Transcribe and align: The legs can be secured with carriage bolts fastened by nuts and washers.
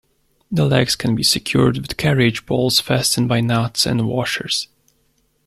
The 0.51 0.65
legs 0.65 0.95
can 0.95 1.13
be 1.13 1.21
secured 1.21 1.77
with 1.77 1.95
carriage 1.95 2.47
bolts 2.47 2.79
fastened 2.79 3.29
by 3.29 3.39
nuts 3.39 3.85
and 3.85 4.07
washers. 4.07 4.67